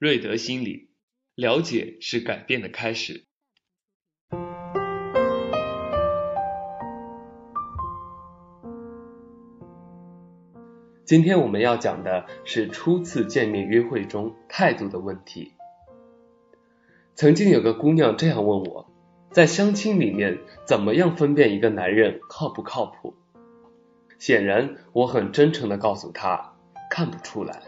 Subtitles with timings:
[0.00, 0.90] 瑞德心理，
[1.34, 3.24] 了解是改变的开始。
[11.04, 15.54] 今天我们要讲的是初次见面约会中态度的问题。
[17.16, 18.88] 曾经有个姑娘这样问我，
[19.32, 23.16] 在相亲里面怎么样分辨一个男人靠不靠谱？
[24.20, 26.52] 显然，我很真诚的告诉她，
[26.88, 27.62] 看不出来。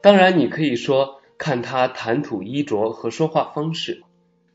[0.00, 4.02] 当然，你可以说看他谈吐衣着和说话方式，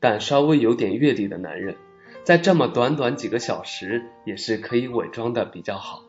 [0.00, 1.76] 但稍微有点阅历的男人，
[2.24, 6.02] 在这么短短几个小时也是可以伪装的比较好。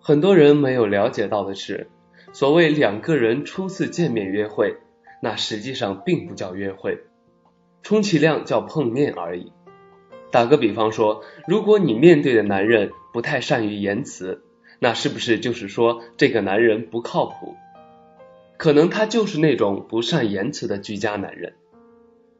[0.00, 1.90] 很多人没有了解到的是，
[2.32, 4.76] 所谓两个人初次见面约会，
[5.20, 7.00] 那实际上并不叫约会，
[7.82, 9.52] 充其量叫碰面而已。
[10.30, 14.44] 打个比方说，如果你面对的男人不太善于言辞，
[14.78, 17.56] 那是不是就是说这个男人不靠谱？
[18.60, 21.54] 可能他就是那种不善言辞的居家男人。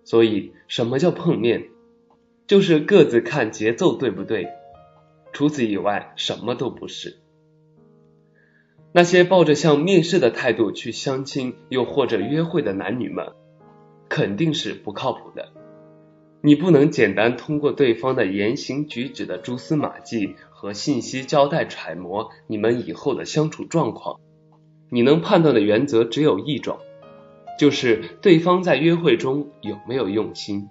[0.05, 1.71] 所以，什么叫碰面？
[2.47, 4.47] 就是各自看节奏对不对？
[5.33, 7.17] 除此以外，什么都不是。
[8.93, 13.33] 那些抱着像面试的态度去相亲又或者约会的男女们，
[14.11, 15.55] 肯定是不靠谱的。
[16.43, 24.21] 你不能简单通过对方的言行举止的蛛丝马迹和信息交代揣摩你们以后的相处状况。
[24.91, 26.79] 你能判断的原则只有一种，
[27.59, 30.69] 就是对方在约会中有没有用心。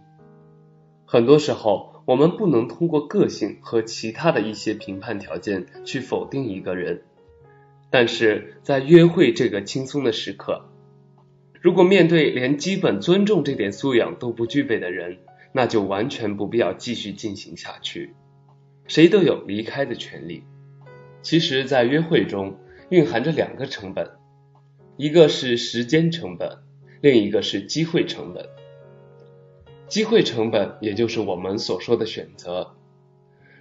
[1.06, 7.02] 很多时候，我们不能通过个性和其他的一些评判条件去否定一个人。
[7.90, 10.66] 但是在约会这个轻松的时刻，
[11.62, 15.18] 如果面对连基本尊重这点素养都不具备的人，
[15.52, 18.14] 那就完全不必要继续进行下去。
[18.86, 20.44] 谁都有离开的权利。
[21.22, 22.58] 其实，在约会中
[22.90, 24.10] 蕴含着两个成本，
[24.98, 26.58] 一个是时间成本，
[27.02, 28.50] 另一个是机会成本。
[29.88, 32.76] 机会成本也就是我们所说的选择。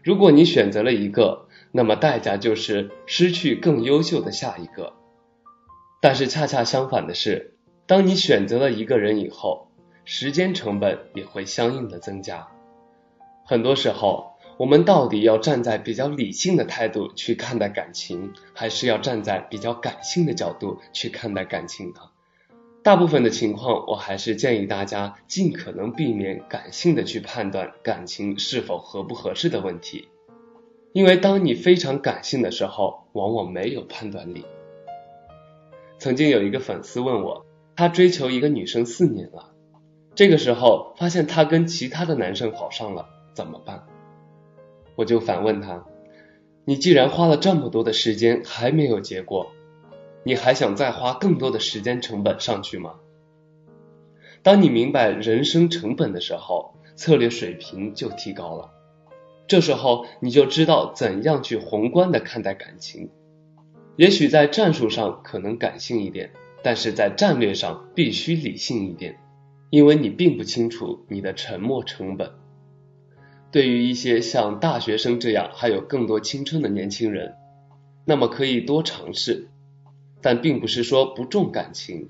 [0.02, 4.94] 如果你选择了一个，那么代价就是失去更优秀的下一个，
[6.00, 7.54] 但是恰恰相反的是，
[7.86, 9.69] 当你选择了一个人以后，
[10.06, 12.48] 时间成本也会相应的增加。
[13.44, 14.28] 很多时候，
[14.58, 22.00] 我们到底要站在比较理性的态度去看待感情，还是要站在比较感性的角度去看待感情呢？
[22.82, 30.08] 大部分的情况，我还是建议大家尽可能避免感性的去判断感情是否合不合适的问题。
[30.92, 34.44] 因为当你非常感性的时候，往往没有判断力。
[36.00, 39.52] 曾经有一个粉丝问我，他追求一个女生四年了，
[40.16, 43.84] 这个时候发现她跟其他的男生好上了，怎么办？
[44.98, 45.86] 我就反问他，
[46.64, 49.53] 你既然花了这么多的时间还没有结果，
[50.25, 52.94] 你还想再花更多的时间成本上去吗？
[54.42, 58.72] 当你明白人生成本的时候，策略水平就提高了。
[59.47, 63.09] 这时候你就知道怎样去宏观的看待感情。
[63.94, 66.32] 也许在战术上可能感性一点，
[66.65, 69.20] 但是在战略上必须理性一点，
[69.70, 72.32] 因为你并不清楚你的沉没成本。
[73.50, 77.34] 对于一些像大学生这样还有更多青春的年轻人，
[78.04, 79.48] 那么可以多尝试，
[80.20, 82.09] 但并不是说不重感情，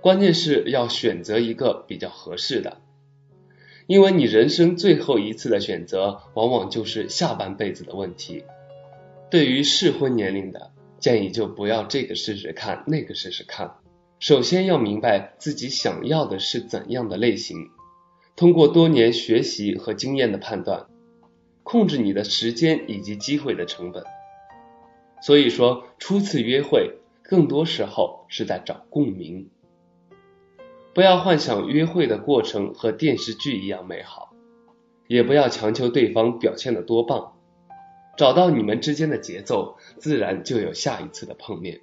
[0.00, 2.78] 关键是要选择一个比较合适的。
[3.86, 8.44] 因为你人生最后一次的选择，往往就是下半辈子的问题。
[9.30, 13.76] 对于适婚年龄的，建议就不要这个试试看，那个试试看。
[14.20, 17.70] 首先要明白自己想要的是怎样的类型，
[18.38, 20.86] 通过多年学习和经验的判断，
[21.64, 24.04] 控制你的时间以及机会的成本。
[25.20, 29.50] 所以说，初次约会，更多时候是在找共鸣。
[30.94, 34.30] 不要幻想约会的过程和电视剧一样美好，
[35.08, 37.32] 也不要强求对方表现的多棒。
[38.16, 41.80] 找到你们之间的节奏，自然就有下一次的碰面。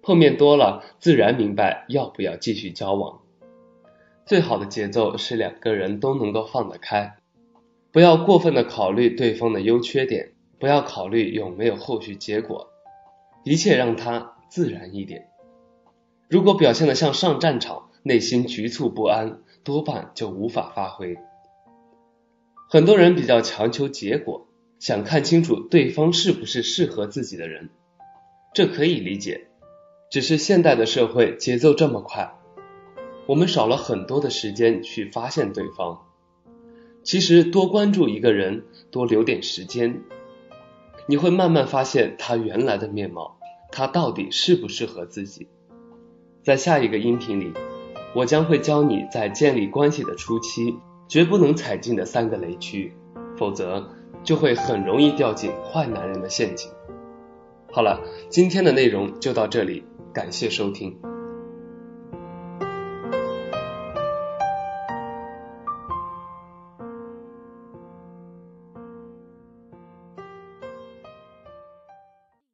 [0.00, 3.20] 碰面多了，自然明白要不要继续交往。
[4.26, 7.16] 最好的节奏是两个人都能够放得开，
[7.92, 12.70] 不要过分的考虑对方的优缺点，不要考虑有没有后续结果，
[13.44, 15.28] 一切让他自然一点。
[16.28, 21.18] 如果表现的像上战场，内心局促不安，多半就无法发挥。
[22.70, 24.46] 很多人比较强求结果，
[24.80, 27.68] 想看清楚对方是不是适合自己的人，
[28.54, 29.48] 这可以理解。
[30.10, 32.34] 只是现代的社会节奏这么快，
[33.26, 36.06] 我们少了很多的时间去发现对方。
[37.02, 40.02] 其实多关注一个人，多留点时间，
[41.06, 43.38] 你会慢慢发现他原来的面貌，
[43.70, 45.48] 他到底适不适合自己。
[46.42, 47.52] 在下一个音频里。
[48.16, 50.76] 我将会教你在建立关系的初期
[51.08, 52.94] 绝不能踩进的三个雷区，
[53.36, 53.90] 否则
[54.22, 56.70] 就会很容易掉进坏男人的陷阱。
[57.72, 59.82] 好了，今天的内容就到这里，
[60.12, 60.96] 感谢收听。